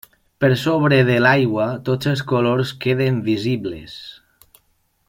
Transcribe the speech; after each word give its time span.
Per 0.43 0.47
sobre 0.61 0.97
de 1.09 1.17
l'aigua, 1.25 1.67
tots 1.91 2.11
els 2.13 2.25
colors 2.33 2.73
queden 2.87 3.21
visibles. 3.31 3.97